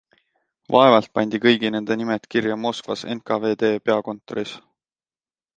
[0.75, 4.59] Vaevalt pandi kõigi nende nimed kirja Moskvas NKVD peakontoris?